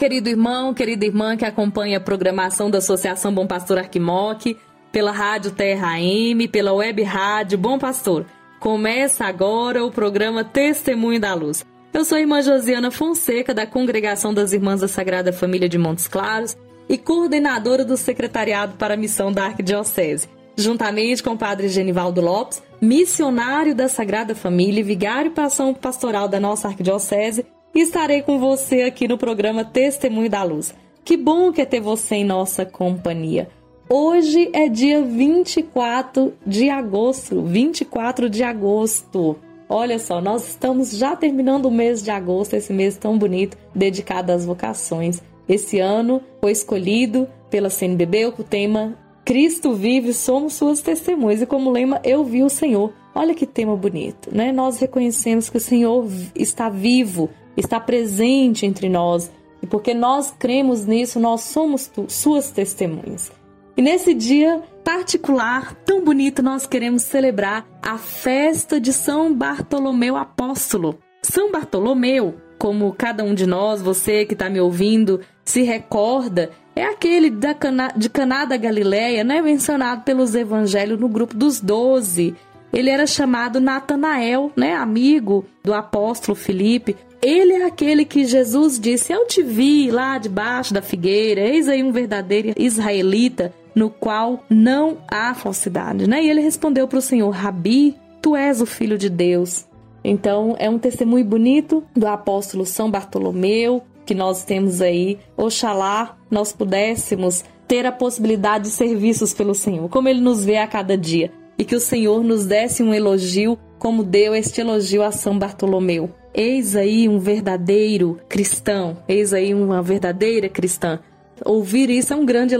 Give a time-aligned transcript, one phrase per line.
[0.00, 4.56] Querido irmão, querida irmã que acompanha a programação da Associação Bom Pastor Arquimoc,
[4.90, 8.24] pela Rádio Terra AM, pela Web Rádio Bom Pastor.
[8.58, 11.66] Começa agora o programa Testemunho da Luz.
[11.92, 16.08] Eu sou a irmã Josiana Fonseca, da Congregação das Irmãs da Sagrada Família de Montes
[16.08, 16.56] Claros
[16.88, 22.62] e coordenadora do Secretariado para a Missão da Arquidiocese, juntamente com o Padre Genivaldo Lopes,
[22.80, 28.38] missionário da Sagrada Família e vigário para ação pastoral da nossa Arquidiocese, e estarei com
[28.38, 30.74] você aqui no programa Testemunho da Luz.
[31.04, 33.48] Que bom que é ter você em nossa companhia.
[33.88, 39.36] Hoje é dia 24 de agosto, 24 de agosto.
[39.68, 44.32] Olha só, nós estamos já terminando o mês de agosto, esse mês tão bonito, dedicado
[44.32, 45.22] às vocações.
[45.48, 51.40] Esse ano foi escolhido pela CNBB com o tema Cristo vive, somos suas testemunhas.
[51.40, 52.92] E como lema, eu vi o Senhor.
[53.14, 54.50] Olha que tema bonito, né?
[54.50, 56.04] Nós reconhecemos que o Senhor
[56.34, 59.30] está vivo, está presente entre nós.
[59.62, 63.30] E porque nós cremos nisso, nós somos tu, suas testemunhas.
[63.76, 70.98] E nesse dia particular, tão bonito, nós queremos celebrar a festa de São Bartolomeu Apóstolo.
[71.22, 76.84] São Bartolomeu, como cada um de nós, você que está me ouvindo, se recorda, é
[76.84, 82.34] aquele da Cana, de Caná da Galileia, né, mencionado pelos evangelhos no grupo dos doze.
[82.72, 86.96] Ele era chamado Natanael, né, amigo do apóstolo Filipe.
[87.22, 91.82] Ele é aquele que Jesus disse: Eu te vi lá debaixo da figueira, eis aí
[91.82, 96.08] um verdadeiro israelita, no qual não há falsidade.
[96.08, 96.24] Né?
[96.24, 99.66] E ele respondeu para o Senhor: Rabi, tu és o filho de Deus.
[100.02, 105.18] Então é um testemunho bonito do apóstolo São Bartolomeu que nós temos aí.
[105.36, 110.66] Oxalá nós pudéssemos ter a possibilidade de serviços pelo Senhor, como ele nos vê a
[110.66, 111.30] cada dia.
[111.60, 116.08] E que o Senhor nos desse um elogio, como deu este elogio a São Bartolomeu.
[116.32, 121.00] Eis aí um verdadeiro cristão, eis aí uma verdadeira cristã.
[121.44, 122.54] Ouvir isso é um grande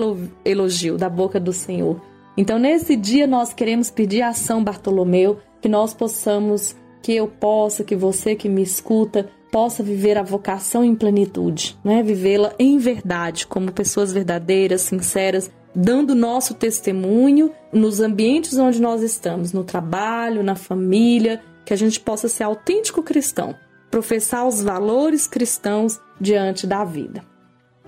[0.44, 1.98] elogio da boca do Senhor.
[2.36, 7.82] Então, nesse dia, nós queremos pedir a São Bartolomeu que nós possamos, que eu possa,
[7.82, 12.02] que você que me escuta, possa viver a vocação em plenitude, né?
[12.02, 19.52] Vivê-la em verdade, como pessoas verdadeiras, sinceras, dando nosso testemunho nos ambientes onde nós estamos,
[19.52, 23.54] no trabalho, na família, que a gente possa ser autêntico cristão,
[23.90, 27.22] professar os valores cristãos diante da vida.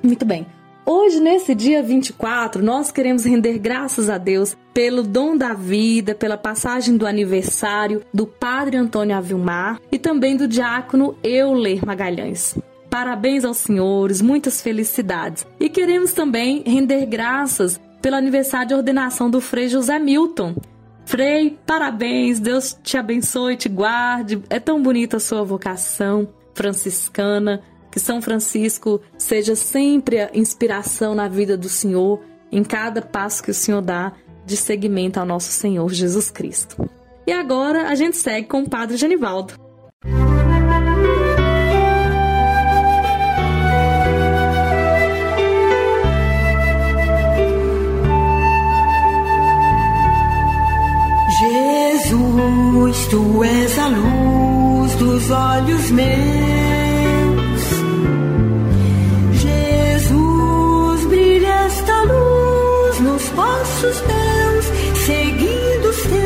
[0.03, 0.47] Muito bem.
[0.85, 6.37] Hoje, nesse dia 24, nós queremos render graças a Deus pelo dom da vida, pela
[6.37, 12.57] passagem do aniversário do Padre Antônio Avilmar e também do diácono Euler Magalhães.
[12.93, 15.47] Parabéns aos senhores, muitas felicidades.
[15.59, 20.55] E queremos também render graças pelo aniversário de ordenação do Frei José Milton.
[21.07, 24.43] Frei, parabéns, Deus te abençoe, te guarde.
[24.51, 27.63] É tão bonita a sua vocação franciscana.
[27.91, 32.21] Que São Francisco seja sempre a inspiração na vida do Senhor,
[32.51, 34.13] em cada passo que o Senhor dá
[34.45, 36.77] de seguimento ao nosso Senhor Jesus Cristo.
[37.27, 39.62] E agora a gente segue com o Padre Genivaldo.
[53.13, 57.63] Tu és a luz dos olhos meus.
[59.35, 64.65] Jesus, brilha esta luz nos passos teus,
[65.05, 66.23] seguindo os teus.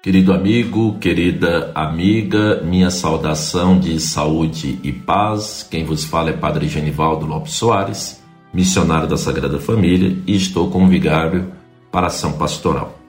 [0.00, 5.66] Querido amigo, querida amiga, minha saudação de saúde e paz.
[5.68, 8.22] Quem vos fala é Padre Genivaldo Lopes Soares,
[8.54, 11.52] missionário da Sagrada Família, e estou como vigário
[11.90, 12.99] para ação pastoral.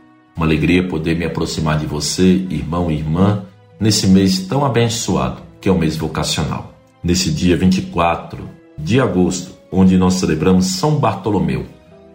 [0.41, 3.45] Uma alegria poder me aproximar de você, irmão e irmã,
[3.79, 6.73] nesse mês tão abençoado, que é o mês vocacional.
[7.03, 11.67] Nesse dia 24 de agosto, onde nós celebramos São Bartolomeu,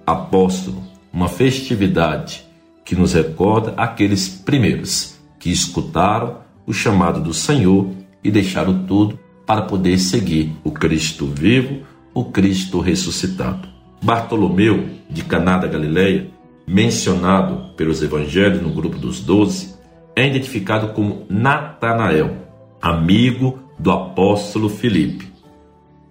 [0.04, 0.82] apóstolo,
[1.12, 2.44] uma festividade
[2.84, 7.90] que nos recorda aqueles primeiros que escutaram o chamado do Senhor
[8.24, 13.68] e deixaram tudo para poder seguir o Cristo vivo, o Cristo ressuscitado.
[14.02, 16.34] Bartolomeu, de Caná da Galileia,
[16.66, 19.76] mencionado pelos evangelhos no grupo dos doze,
[20.14, 22.36] é identificado como Natanael,
[22.80, 25.30] amigo do apóstolo Filipe.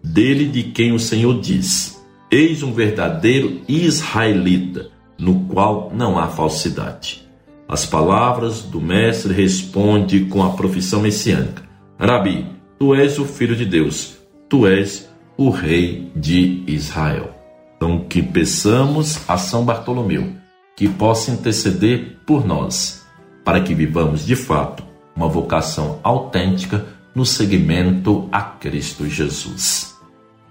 [0.03, 7.25] Dele de quem o Senhor diz: Eis um verdadeiro israelita, no qual não há falsidade.
[7.67, 11.63] As palavras do mestre respondem com a profissão messiânica:
[11.99, 12.45] Rabi,
[12.77, 14.17] tu és o filho de Deus,
[14.47, 17.31] tu és o rei de Israel.
[17.75, 20.44] Então, que peçamos a São Bartolomeu
[20.75, 23.05] que possa interceder por nós,
[23.43, 24.83] para que vivamos de fato
[25.15, 29.95] uma vocação autêntica no seguimento a Cristo Jesus.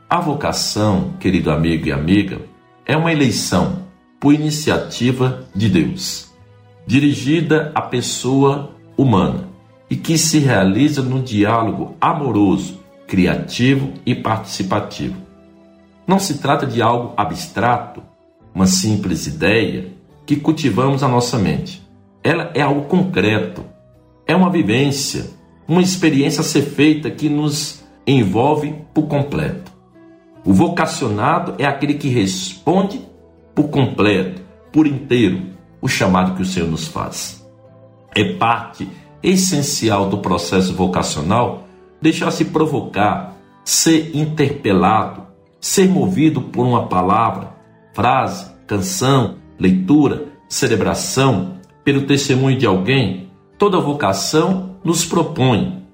[0.09, 2.41] A vocação, querido amigo e amiga,
[2.87, 3.85] é uma eleição
[4.19, 6.32] por iniciativa de Deus,
[6.87, 9.49] dirigida à pessoa humana
[9.91, 15.17] e que se realiza no diálogo amoroso, criativo e participativo.
[16.06, 18.03] Não se trata de algo abstrato,
[18.55, 19.94] uma simples ideia
[20.26, 21.82] que cultivamos a nossa mente.
[22.23, 23.65] Ela é algo concreto,
[24.26, 25.31] é uma vivência,
[25.69, 29.73] uma experiência a ser feita que nos envolve por completo.
[30.44, 33.00] O vocacionado é aquele que responde
[33.55, 34.43] por completo,
[34.73, 35.43] por inteiro,
[35.81, 37.47] o chamado que o Senhor nos faz.
[38.15, 38.88] É parte
[39.23, 41.65] essencial do processo vocacional
[42.00, 43.35] deixar-se provocar,
[43.65, 45.23] ser interpelado,
[45.59, 47.55] ser movido por uma palavra,
[47.94, 53.30] frase, canção, leitura, celebração, pelo testemunho de alguém.
[53.58, 55.84] Toda vocação nos propõe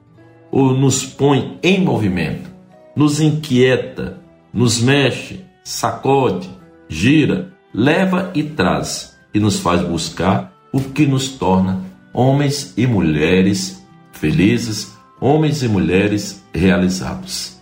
[0.51, 2.51] ou nos põe em movimento,
[2.97, 4.19] nos inquieta,
[4.53, 6.49] nos mexe, sacode,
[6.89, 13.87] gira, leva e traz e nos faz buscar o que nos torna homens e mulheres
[14.13, 17.61] felizes, homens e mulheres realizados.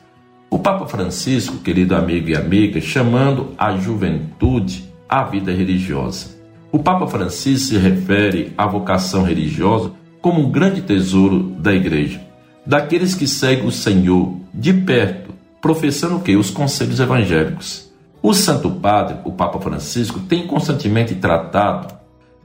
[0.51, 6.37] O Papa Francisco, querido amigo e amiga, chamando a juventude à vida religiosa.
[6.71, 12.21] O Papa Francisco se refere à vocação religiosa como um grande tesouro da igreja,
[12.67, 17.91] daqueles que seguem o Senhor de perto, professando que os conselhos evangélicos.
[18.23, 21.97] O Santo Padre, o Papa Francisco, tem constantemente tratado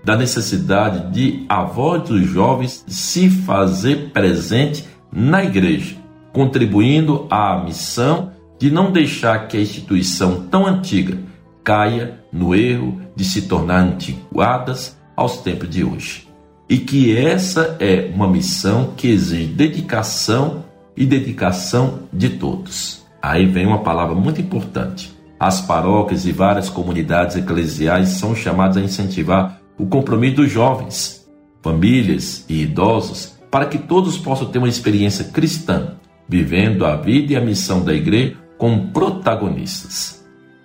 [0.03, 5.95] da necessidade de a voz dos jovens se fazer presente na igreja,
[6.31, 11.17] contribuindo à missão de não deixar que a instituição tão antiga
[11.63, 16.27] caia no erro de se tornar antiquadas aos tempos de hoje.
[16.69, 20.65] E que essa é uma missão que exige dedicação
[20.95, 23.03] e dedicação de todos.
[23.21, 25.13] Aí vem uma palavra muito importante.
[25.39, 31.27] As paróquias e várias comunidades eclesiais são chamadas a incentivar o compromisso dos jovens,
[31.61, 35.95] famílias e idosos, para que todos possam ter uma experiência cristã,
[36.27, 40.22] vivendo a vida e a missão da igreja como protagonistas.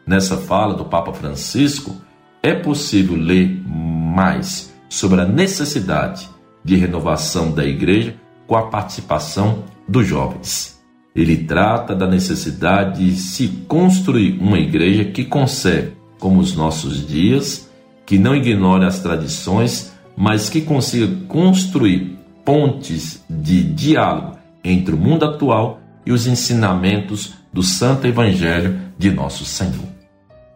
[0.08, 1.94] Nessa fala do Papa Francisco,
[2.42, 6.26] é possível ler mais sobre a necessidade
[6.64, 8.16] de renovação da igreja
[8.46, 10.80] com a participação dos jovens.
[11.14, 17.70] Ele trata da necessidade de se construir uma igreja que conserve, como os nossos dias,
[18.06, 25.26] que não ignore as tradições, mas que consiga construir pontes de diálogo entre o mundo
[25.26, 29.97] atual e os ensinamentos do Santo Evangelho de nosso Senhor.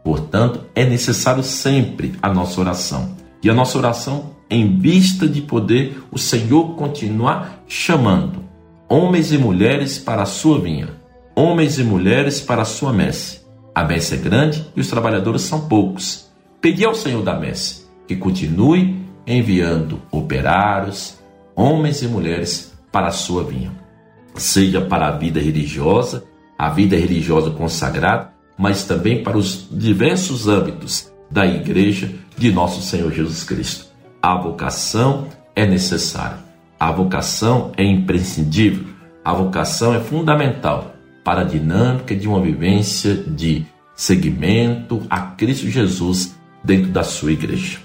[0.04, 3.16] Portanto, é necessário sempre a nossa oração.
[3.42, 8.44] E a nossa oração em vista de poder o Senhor continuar chamando
[8.88, 10.90] homens e mulheres para a sua vinha,
[11.34, 13.40] homens e mulheres para a sua messe.
[13.74, 16.30] A messe é grande e os trabalhadores são poucos.
[16.60, 21.18] Pedi ao Senhor da messe que continue enviando operários,
[21.56, 23.72] homens e mulheres para a sua vinha,
[24.34, 26.24] seja para a vida religiosa,
[26.58, 33.12] a vida religiosa consagrada, mas também para os diversos âmbitos da igreja de nosso Senhor
[33.12, 33.86] Jesus Cristo.
[34.20, 36.38] A vocação é necessária,
[36.78, 38.84] a vocação é imprescindível,
[39.24, 40.94] a vocação é fundamental
[41.24, 47.78] para a dinâmica de uma vivência de seguimento a Cristo Jesus dentro da sua igreja.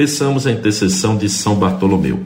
[0.00, 2.20] Peçamos a intercessão de São Bartolomeu,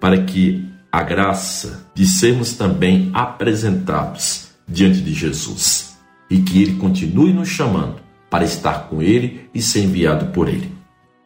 [0.00, 5.98] para que a graça de sermos também apresentados diante de Jesus
[6.30, 7.96] e que ele continue nos chamando
[8.30, 10.72] para estar com ele e ser enviado por ele.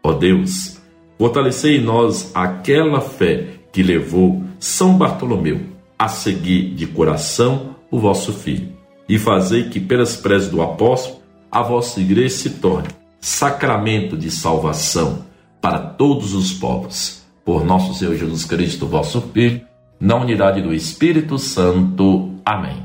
[0.03, 0.81] Ó Deus,
[1.17, 5.61] fortalecei em nós aquela fé que levou São Bartolomeu
[5.97, 8.73] a seguir de coração o vosso Filho
[9.09, 11.21] e fazei que, pelas preces do apóstolo,
[11.53, 12.89] a vossa igreja se torne
[13.21, 15.33] sacramento de salvação
[15.65, 17.23] para todos os povos.
[17.43, 19.63] Por nosso Senhor Jesus Cristo, vosso Filho,
[19.99, 22.35] na unidade do Espírito Santo.
[22.45, 22.83] Amém.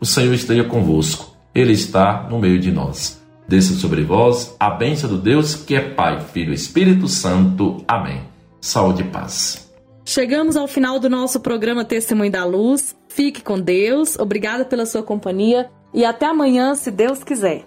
[0.00, 3.22] O Senhor esteja convosco, Ele está no meio de nós.
[3.46, 7.84] Desça sobre vós a bênção do Deus que é Pai, Filho e Espírito Santo.
[7.86, 8.22] Amém.
[8.62, 9.70] Saúde e paz.
[10.02, 12.96] Chegamos ao final do nosso programa Testemunho da Luz.
[13.10, 17.66] Fique com Deus, obrigada pela sua companhia e até amanhã, se Deus quiser.